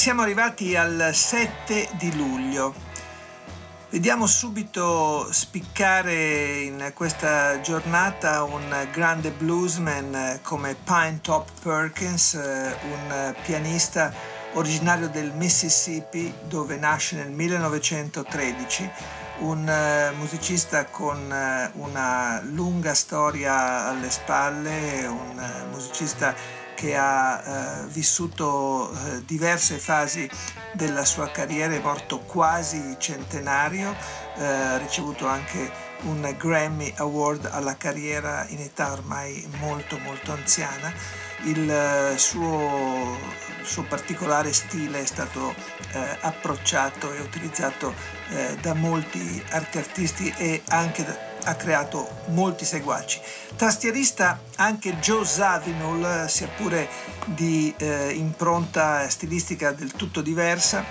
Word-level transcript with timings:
Siamo 0.00 0.22
arrivati 0.22 0.76
al 0.76 1.10
7 1.12 1.90
di 1.98 2.16
luglio. 2.16 2.74
Vediamo 3.90 4.26
subito 4.26 5.30
spiccare 5.30 6.60
in 6.60 6.92
questa 6.94 7.60
giornata 7.60 8.42
un 8.44 8.88
grande 8.90 9.30
bluesman 9.30 10.38
come 10.40 10.74
Pine 10.74 11.18
Top 11.20 11.50
Perkins, 11.62 12.32
un 12.32 13.34
pianista 13.44 14.10
originario 14.54 15.10
del 15.10 15.32
Mississippi 15.32 16.32
dove 16.48 16.78
nasce 16.78 17.16
nel 17.16 17.30
1913, 17.32 18.90
un 19.40 20.12
musicista 20.16 20.86
con 20.86 21.18
una 21.74 22.40
lunga 22.42 22.94
storia 22.94 23.86
alle 23.88 24.10
spalle, 24.10 25.06
un 25.06 25.66
musicista 25.70 26.34
che 26.80 26.96
ha 26.96 27.82
eh, 27.82 27.86
vissuto 27.88 28.90
eh, 28.90 29.22
diverse 29.26 29.76
fasi 29.76 30.26
della 30.72 31.04
sua 31.04 31.30
carriera, 31.30 31.74
è 31.74 31.78
morto 31.78 32.20
quasi 32.20 32.96
centenario, 32.98 33.94
eh, 34.38 34.44
ha 34.44 34.78
ricevuto 34.78 35.26
anche 35.26 35.70
un 36.04 36.34
Grammy 36.38 36.90
Award 36.96 37.50
alla 37.52 37.76
carriera 37.76 38.46
in 38.48 38.60
età 38.60 38.92
ormai 38.92 39.46
molto 39.58 39.98
molto 39.98 40.32
anziana. 40.32 40.90
Il 41.42 41.70
eh, 41.70 42.16
suo, 42.16 43.18
suo 43.62 43.82
particolare 43.82 44.50
stile 44.54 45.02
è 45.02 45.06
stato 45.06 45.54
eh, 45.92 46.16
approcciato 46.20 47.12
e 47.12 47.20
utilizzato 47.20 47.92
eh, 48.30 48.56
da 48.62 48.72
molti 48.72 49.42
artisti 49.50 50.32
e 50.38 50.62
anche 50.68 51.04
da 51.04 51.29
ha 51.50 51.56
creato 51.56 52.08
molti 52.26 52.64
seguaci. 52.64 53.20
Tastierista 53.56 54.38
anche 54.56 54.98
Joe 54.98 55.24
Zawinul, 55.24 56.26
sia 56.28 56.48
pure 56.56 56.88
di 57.24 57.74
eh, 57.76 58.12
impronta 58.12 59.08
stilistica 59.08 59.72
del 59.72 59.90
tutto 59.92 60.20
diversa. 60.20 60.84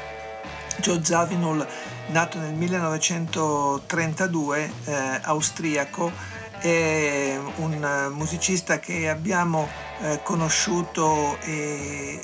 Joe 0.79 1.01
Zawinul, 1.03 1.65
nato 2.07 2.39
nel 2.39 2.53
1932, 2.53 4.71
eh, 4.85 5.19
austriaco, 5.23 6.11
è 6.59 7.39
un 7.55 8.09
musicista 8.13 8.79
che 8.79 9.07
abbiamo 9.07 9.67
eh, 10.01 10.19
conosciuto 10.23 11.37
e 11.41 12.19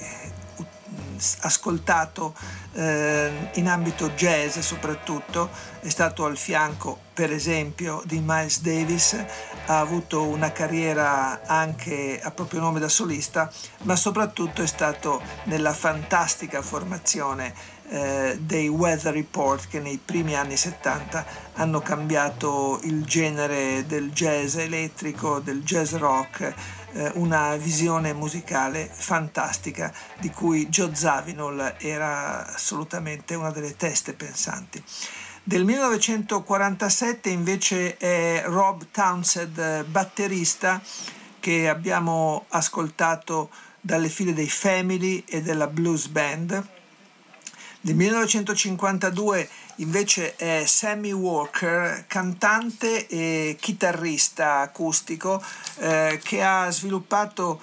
ascoltato 1.42 2.33
eh, 2.73 3.49
in 3.53 3.70
ambito 3.70 4.09
jazz 4.09 4.59
soprattutto, 4.59 5.49
è 5.86 5.89
stato 5.89 6.25
al 6.25 6.36
fianco 6.36 6.97
per 7.14 7.31
esempio 7.31 8.02
di 8.05 8.19
Miles 8.19 8.61
Davis, 8.61 9.16
ha 9.67 9.80
avuto 9.80 10.25
una 10.25 10.52
carriera 10.52 11.45
anche 11.45 12.19
a 12.22 12.31
proprio 12.31 12.59
nome 12.59 12.80
da 12.80 12.89
solista, 12.89 13.52
ma 13.83 13.95
soprattutto 13.95 14.64
è 14.64 14.66
stato 14.66 15.22
nella 15.44 15.73
fantastica 15.73 16.64
formazione 16.64 17.53
eh, 17.89 18.36
dei 18.42 18.67
Weather 18.67 19.14
Report 19.14 19.67
che 19.67 19.80
nei 19.80 20.00
primi 20.03 20.36
anni 20.36 20.58
70 20.58 21.25
hanno 21.53 21.81
cambiato 21.81 22.80
il 22.83 23.05
genere 23.05 23.86
del 23.86 24.11
jazz 24.11 24.55
elettrico, 24.55 25.39
del 25.39 25.64
jazz 25.64 25.93
rock 25.93 26.54
eh, 26.93 27.11
una 27.14 27.55
visione 27.58 28.11
musicale 28.14 28.89
fantastica 28.92 29.93
di 30.20 30.32
cui 30.32 30.67
Joe 30.67 30.95
Zawinul 30.95 31.76
era 31.77 32.54
assolutamente 32.54 33.36
una 33.36 33.52
delle 33.52 33.76
teste 33.76 34.14
pensanti. 34.14 34.83
Del 35.48 35.64
1947 35.64 37.30
invece 37.30 37.98
è 37.98 38.42
Rob 38.48 38.88
Townsend, 38.89 39.83
batterista, 39.83 40.82
che 41.39 41.70
abbiamo 41.70 42.45
ascoltato 42.50 43.52
dalle 43.80 44.10
file 44.10 44.33
dei 44.33 44.50
Family 44.50 45.23
e 45.28 45.44
della 45.44 45.67
Blues 45.67 46.08
Band. 46.08 46.67
Del 47.80 47.94
1952 47.94 49.48
invece 49.76 50.36
è 50.36 50.64
Sammy 50.66 51.11
Walker, 51.11 52.06
cantante 52.08 53.06
e 53.06 53.56
chitarrista 53.60 54.62
acustico 54.62 55.39
eh, 55.77 56.20
che 56.23 56.42
ha 56.42 56.72
sviluppato 56.72 57.62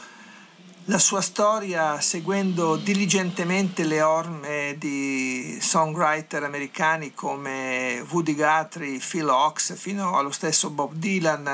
la 0.87 0.99
sua 0.99 1.21
storia 1.21 2.01
seguendo 2.01 2.75
diligentemente 2.75 3.85
le 3.85 4.03
orme 4.03 4.75
di 4.79 5.59
songwriter 5.61 6.43
americani 6.43 7.15
come 7.15 8.05
Woody 8.11 8.35
Guthrie, 8.35 8.99
Phil 8.99 9.29
Ox, 9.29 9.77
fino 9.77 10.19
allo 10.19 10.33
stesso 10.33 10.71
Bob 10.71 10.95
Dylan, 10.95 11.47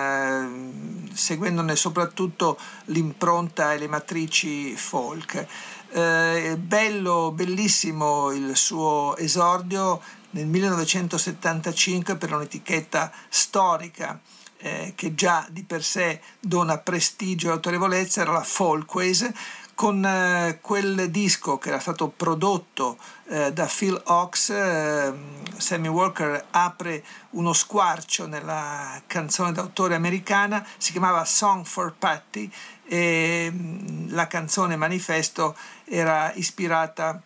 eh, 1.11 1.15
seguendone 1.15 1.77
soprattutto 1.77 2.59
l'impronta 2.87 3.75
e 3.75 3.79
le 3.79 3.89
matrici 3.89 4.75
folk. 4.75 5.47
Eh, 5.91 6.57
bello, 6.59 7.31
bellissimo 7.33 8.31
il 8.31 8.57
suo 8.57 9.15
esordio 9.19 10.01
nel 10.31 10.47
1975 10.47 12.17
per 12.17 12.33
un'etichetta 12.33 13.13
storica 13.29 14.19
eh, 14.59 14.93
che 14.95 15.15
già 15.15 15.47
di 15.51 15.63
per 15.65 15.83
sé 15.83 16.21
dona 16.41 16.79
prestigio 16.79 17.49
e 17.49 17.53
autorevolezza, 17.53 18.21
era 18.21 18.33
la 18.33 18.43
Folkways, 18.43 19.31
con 19.79 20.05
eh, 20.05 20.59
quel 20.61 21.09
disco 21.09 21.57
che 21.59 21.69
era 21.69 21.79
stato 21.79 22.09
prodotto 22.09 22.99
eh, 23.29 23.53
da 23.53 23.67
Phil 23.67 24.01
Ox, 24.07 24.51
eh, 24.51 25.13
Sammy 25.57 25.87
Walker 25.87 26.47
apre 26.51 27.05
uno 27.31 27.53
squarcio 27.53 28.27
nella 28.27 29.01
canzone 29.07 29.53
d'autore 29.53 29.95
americana, 29.95 30.67
si 30.77 30.91
chiamava 30.91 31.25
Song 31.25 31.65
for 31.65 31.95
Patty 31.97 32.51
e 32.89 33.53
mm, 33.53 34.09
la 34.15 34.27
canzone 34.27 34.75
manifesto 34.75 35.57
era 35.85 36.33
ispirata 36.35 37.23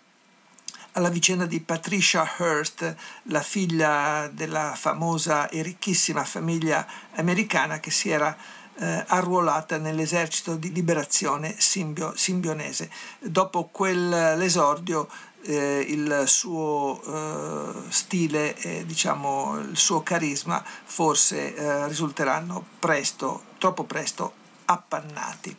alla 0.92 1.08
vicenda 1.08 1.46
di 1.46 1.60
Patricia 1.60 2.28
Hearst, 2.38 2.94
la 3.24 3.40
figlia 3.40 4.28
della 4.32 4.74
famosa 4.74 5.48
e 5.48 5.62
ricchissima 5.62 6.24
famiglia 6.24 6.86
americana 7.14 7.80
che 7.80 7.90
si 7.90 8.10
era 8.10 8.36
eh, 8.74 9.04
arruolata 9.06 9.78
nell'esercito 9.78 10.56
di 10.56 10.72
liberazione 10.72 11.54
simbio, 11.58 12.14
simbionese. 12.16 12.90
Dopo 13.20 13.68
quell'esordio 13.70 15.08
eh, 15.44 15.84
il 15.88 16.24
suo 16.26 17.00
eh, 17.02 17.90
stile 17.90 18.56
e 18.56 18.84
diciamo, 18.86 19.58
il 19.58 19.76
suo 19.76 20.02
carisma 20.02 20.62
forse 20.84 21.54
eh, 21.54 21.88
risulteranno 21.88 22.64
presto, 22.78 23.44
troppo 23.58 23.84
presto 23.84 24.34
appannati. 24.66 25.56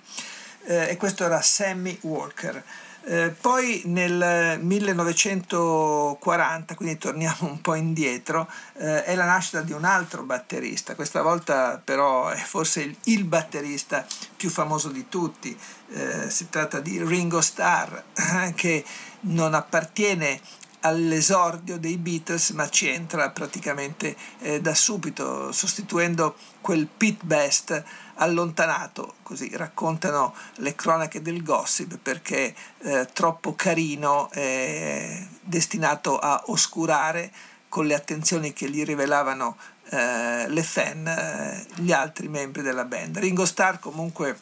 Eh, 0.65 0.89
e 0.91 0.97
questo 0.97 1.23
era 1.23 1.41
Sammy 1.41 1.97
Walker. 2.01 2.63
Eh, 3.05 3.31
poi 3.31 3.81
nel 3.85 4.59
1940, 4.61 6.75
quindi 6.75 6.97
torniamo 6.97 7.49
un 7.49 7.59
po' 7.59 7.75
indietro, 7.75 8.49
eh, 8.77 9.03
è 9.03 9.13
la 9.15 9.25
nascita 9.25 9.59
di 9.59 9.73
un 9.73 9.83
altro 9.83 10.23
batterista, 10.23 10.95
questa 10.95 11.21
volta 11.21 11.81
però 11.83 12.29
è 12.29 12.37
forse 12.37 12.81
il, 12.81 12.95
il 13.05 13.25
batterista 13.25 14.05
più 14.37 14.49
famoso 14.49 14.87
di 14.87 15.09
tutti, 15.09 15.53
eh, 15.89 16.29
si 16.29 16.47
tratta 16.49 16.79
di 16.79 17.03
Ringo 17.03 17.41
Starr, 17.41 18.01
che 18.55 18.85
non 19.21 19.53
appartiene 19.53 20.39
all'esordio 20.79 21.77
dei 21.77 21.97
Beatles, 21.97 22.51
ma 22.51 22.69
ci 22.69 22.87
entra 22.87 23.31
praticamente 23.31 24.15
eh, 24.39 24.61
da 24.61 24.73
subito, 24.73 25.51
sostituendo 25.51 26.37
quel 26.61 26.87
Pete 26.87 27.25
Best 27.25 27.83
allontanato, 28.15 29.15
così 29.23 29.49
raccontano 29.55 30.33
le 30.57 30.75
cronache 30.75 31.21
del 31.21 31.43
gossip, 31.43 31.97
perché 31.97 32.55
eh, 32.79 33.07
troppo 33.11 33.55
carino, 33.55 34.29
eh, 34.31 35.27
destinato 35.41 36.17
a 36.19 36.43
oscurare 36.47 37.31
con 37.69 37.85
le 37.85 37.95
attenzioni 37.95 38.53
che 38.53 38.69
gli 38.69 38.83
rivelavano 38.83 39.57
eh, 39.89 40.47
le 40.47 40.63
fan 40.63 41.07
eh, 41.07 41.65
gli 41.75 41.91
altri 41.91 42.27
membri 42.27 42.61
della 42.61 42.85
band. 42.85 43.17
Ringo 43.17 43.45
Starr 43.45 43.79
comunque 43.79 44.37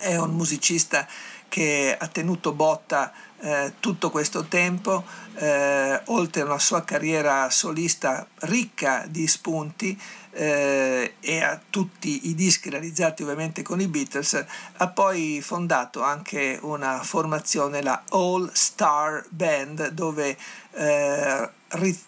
è 0.00 0.16
un 0.16 0.30
musicista 0.30 1.06
che 1.48 1.96
ha 1.98 2.06
tenuto 2.08 2.52
botta 2.52 3.12
eh, 3.42 3.72
tutto 3.80 4.10
questo 4.10 4.44
tempo, 4.44 5.04
eh, 5.34 6.00
oltre 6.06 6.42
a 6.42 6.44
una 6.44 6.60
sua 6.60 6.84
carriera 6.84 7.50
solista 7.50 8.24
ricca 8.42 9.04
di 9.08 9.26
spunti 9.26 10.00
eh, 10.30 11.14
e 11.18 11.42
a 11.42 11.60
tutti 11.68 12.28
i 12.28 12.34
dischi 12.34 12.70
realizzati 12.70 13.24
ovviamente 13.24 13.62
con 13.62 13.80
i 13.80 13.88
Beatles, 13.88 14.44
ha 14.76 14.88
poi 14.88 15.40
fondato 15.42 16.02
anche 16.02 16.56
una 16.62 17.02
formazione, 17.02 17.82
la 17.82 18.04
All 18.10 18.48
Star 18.52 19.24
Band, 19.28 19.88
dove 19.88 20.36
eh, 20.74 21.50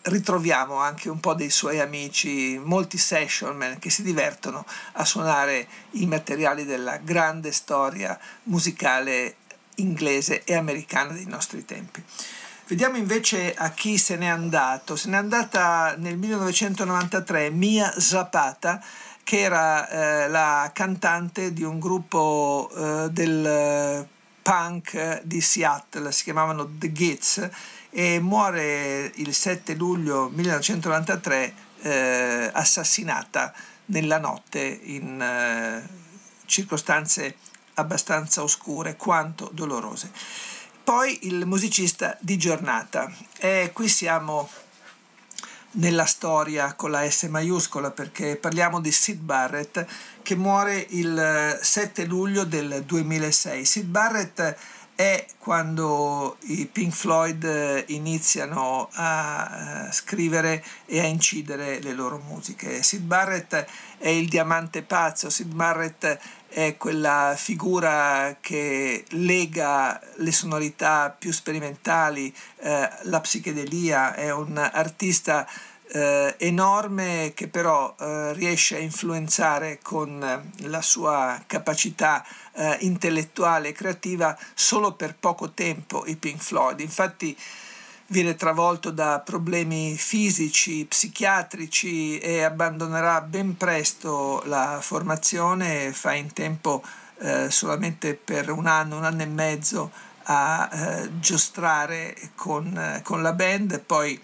ritroviamo 0.02 0.76
anche 0.76 1.08
un 1.08 1.18
po' 1.18 1.34
dei 1.34 1.50
suoi 1.50 1.80
amici, 1.80 2.60
molti 2.62 2.96
sessionman 2.96 3.78
che 3.80 3.90
si 3.90 4.02
divertono 4.02 4.64
a 4.92 5.04
suonare 5.04 5.66
i 5.92 6.06
materiali 6.06 6.64
della 6.64 6.98
grande 6.98 7.50
storia 7.50 8.16
musicale 8.44 9.36
inglese 9.76 10.44
e 10.44 10.54
americana 10.54 11.12
dei 11.12 11.26
nostri 11.26 11.64
tempi. 11.64 12.02
Vediamo 12.66 12.96
invece 12.96 13.54
a 13.54 13.70
chi 13.70 13.98
se 13.98 14.16
n'è 14.16 14.26
andato. 14.26 14.96
Se 14.96 15.08
n'è 15.08 15.16
andata 15.16 15.96
nel 15.98 16.16
1993 16.16 17.50
Mia 17.50 17.92
Zapata, 17.98 18.82
che 19.22 19.40
era 19.40 19.88
eh, 19.88 20.28
la 20.28 20.70
cantante 20.72 21.52
di 21.52 21.62
un 21.62 21.78
gruppo 21.78 22.70
eh, 22.74 23.08
del 23.10 24.06
punk 24.40 25.22
di 25.22 25.40
Seattle, 25.40 26.12
si 26.12 26.24
chiamavano 26.24 26.68
The 26.78 26.92
Gits, 26.92 27.50
e 27.90 28.18
muore 28.20 29.12
il 29.16 29.34
7 29.34 29.74
luglio 29.74 30.30
1993 30.30 31.54
eh, 31.82 32.50
assassinata 32.52 33.52
nella 33.86 34.18
notte 34.18 34.60
in 34.60 35.20
eh, 35.20 35.88
circostanze 36.46 37.36
abbastanza 37.74 38.42
oscure 38.42 38.96
quanto 38.96 39.50
dolorose. 39.52 40.10
Poi 40.82 41.26
il 41.26 41.46
musicista 41.46 42.16
di 42.20 42.36
giornata. 42.36 43.10
E 43.38 43.70
qui 43.72 43.88
siamo 43.88 44.48
nella 45.76 46.04
storia 46.04 46.74
con 46.74 46.90
la 46.90 47.08
S 47.08 47.22
maiuscola 47.24 47.90
perché 47.90 48.36
parliamo 48.36 48.80
di 48.80 48.92
Sid 48.92 49.18
Barrett 49.18 49.86
che 50.22 50.36
muore 50.36 50.86
il 50.90 51.58
7 51.60 52.04
luglio 52.04 52.44
del 52.44 52.84
2006. 52.84 53.64
Sid 53.64 53.86
Barrett 53.86 54.56
è 54.94 55.26
quando 55.38 56.36
i 56.42 56.66
Pink 56.66 56.92
Floyd 56.92 57.84
iniziano 57.88 58.88
a 58.92 59.88
scrivere 59.90 60.64
e 60.86 61.00
a 61.00 61.04
incidere 61.04 61.80
le 61.80 61.92
loro 61.92 62.18
musiche. 62.18 62.82
Sid 62.82 63.02
Barrett 63.02 63.66
è 63.98 64.08
il 64.08 64.28
diamante 64.28 64.82
pazzo, 64.82 65.30
Sid 65.30 65.52
Barrett 65.52 66.18
è 66.54 66.76
quella 66.76 67.34
figura 67.36 68.36
che 68.40 69.04
lega 69.08 70.00
le 70.18 70.30
sonorità 70.30 71.10
più 71.10 71.32
sperimentali, 71.32 72.32
eh, 72.60 72.88
la 73.02 73.20
psichedelia, 73.20 74.14
è 74.14 74.32
un 74.32 74.56
artista 74.56 75.48
eh, 75.88 76.36
enorme 76.38 77.32
che 77.34 77.48
però 77.48 77.96
eh, 77.98 78.32
riesce 78.34 78.76
a 78.76 78.78
influenzare 78.78 79.80
con 79.82 80.52
la 80.58 80.82
sua 80.82 81.42
capacità 81.44 82.24
eh, 82.52 82.76
intellettuale 82.82 83.70
e 83.70 83.72
creativa 83.72 84.38
solo 84.54 84.92
per 84.92 85.16
poco 85.18 85.50
tempo 85.50 86.06
i 86.06 86.14
Pink 86.14 86.40
Floyd. 86.40 86.78
Infatti 86.78 87.36
viene 88.08 88.34
travolto 88.34 88.90
da 88.90 89.20
problemi 89.24 89.96
fisici, 89.96 90.84
psichiatrici 90.84 92.18
e 92.18 92.42
abbandonerà 92.42 93.20
ben 93.20 93.56
presto 93.56 94.42
la 94.46 94.78
formazione, 94.80 95.92
fa 95.92 96.12
in 96.14 96.32
tempo 96.32 96.82
eh, 97.18 97.50
solamente 97.50 98.14
per 98.14 98.50
un 98.50 98.66
anno, 98.66 98.98
un 98.98 99.04
anno 99.04 99.22
e 99.22 99.26
mezzo 99.26 99.90
a 100.24 100.68
eh, 100.72 101.18
giostrare 101.18 102.16
con, 102.34 102.76
eh, 102.76 103.00
con, 103.02 103.22
la 103.22 103.32
band, 103.32 103.80
poi 103.80 104.20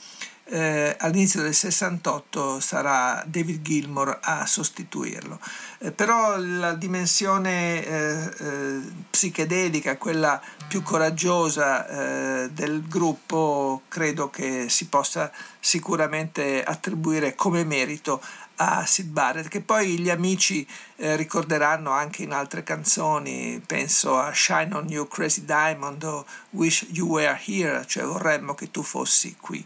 eh, 0.50 0.96
all'inizio 0.98 1.42
del 1.42 1.54
68 1.54 2.58
sarà 2.58 3.22
David 3.24 3.62
Gilmour 3.62 4.18
a 4.20 4.46
sostituirlo. 4.46 5.38
Eh, 5.78 5.92
però 5.92 6.36
la 6.38 6.74
dimensione 6.74 7.84
eh, 7.84 8.34
eh 8.38 8.80
psichedelica, 9.10 9.96
quella 9.96 10.40
più 10.66 10.82
coraggiosa 10.82 11.86
eh, 11.86 12.50
del 12.50 12.86
gruppo, 12.86 13.82
credo 13.88 14.30
che 14.30 14.68
si 14.68 14.86
possa 14.86 15.30
sicuramente 15.60 16.62
attribuire 16.64 17.34
come 17.34 17.64
merito 17.64 18.20
a 18.56 18.84
Sid 18.84 19.08
Barrett, 19.08 19.48
che 19.48 19.60
poi 19.60 19.98
gli 19.98 20.10
amici 20.10 20.66
eh, 20.96 21.16
ricorderanno 21.16 21.90
anche 21.90 22.22
in 22.22 22.32
altre 22.32 22.62
canzoni, 22.62 23.60
penso 23.64 24.18
a 24.18 24.32
Shine 24.34 24.74
on 24.74 24.88
You 24.88 25.08
Crazy 25.08 25.44
Diamond 25.44 26.02
o 26.02 26.26
Wish 26.50 26.86
You 26.90 27.08
Were 27.08 27.40
Here, 27.44 27.84
cioè 27.86 28.04
vorremmo 28.04 28.54
che 28.54 28.70
tu 28.70 28.82
fossi 28.82 29.36
qui. 29.40 29.64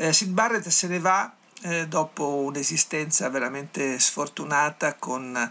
Eh, 0.00 0.12
Sid 0.12 0.30
Barrett 0.30 0.68
se 0.68 0.86
ne 0.86 1.00
va 1.00 1.34
eh, 1.62 1.88
dopo 1.88 2.36
un'esistenza 2.36 3.28
veramente 3.30 3.98
sfortunata 3.98 4.94
con 4.94 5.50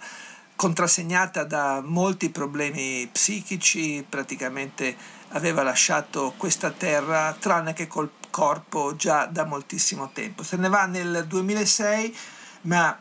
contrassegnata 0.55 1.43
da 1.43 1.81
molti 1.83 2.29
problemi 2.29 3.09
psichici, 3.11 4.05
praticamente 4.07 4.95
aveva 5.31 5.63
lasciato 5.63 6.33
questa 6.37 6.71
terra 6.71 7.35
tranne 7.37 7.73
che 7.73 7.87
col 7.87 8.09
corpo 8.29 8.95
già 8.95 9.25
da 9.25 9.43
moltissimo 9.43 10.11
tempo. 10.13 10.43
Se 10.43 10.55
ne 10.55 10.69
va 10.69 10.85
nel 10.85 11.25
2006, 11.27 12.15
ma 12.61 12.97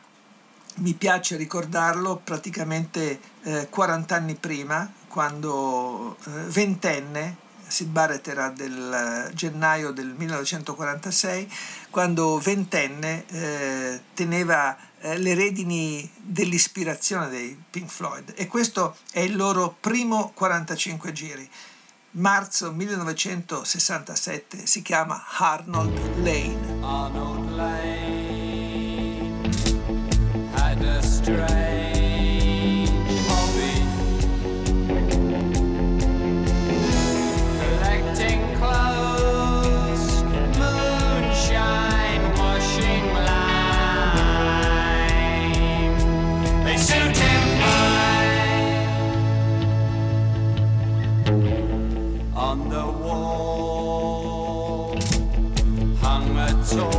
mi 0.78 0.94
piace 0.94 1.36
ricordarlo 1.36 2.16
praticamente 2.16 3.20
eh, 3.44 3.68
40 3.70 4.16
anni 4.16 4.34
prima, 4.34 4.90
quando 5.06 6.16
eh, 6.26 6.30
ventenne, 6.48 7.36
Sid 7.66 7.88
Barrett 7.88 8.26
era 8.28 8.48
del 8.50 9.30
gennaio 9.34 9.90
del 9.90 10.14
1946, 10.16 11.52
quando 11.90 12.38
ventenne 12.38 13.24
eh, 13.26 14.00
teneva 14.14 14.76
eh, 15.00 15.18
le 15.18 15.34
redini 15.34 16.10
dell'ispirazione 16.16 17.28
dei 17.28 17.60
Pink 17.70 17.90
Floyd 17.90 18.32
e 18.36 18.46
questo 18.46 18.96
è 19.12 19.20
il 19.20 19.36
loro 19.36 19.76
primo 19.78 20.32
45 20.34 21.12
giri. 21.12 21.48
Marzo 22.12 22.72
1967 22.72 24.66
si 24.66 24.80
chiama 24.80 25.22
Arnold 25.36 26.16
Lane. 26.22 26.78
Arnold 26.82 27.50
Lane 27.50 27.86
So 56.66 56.95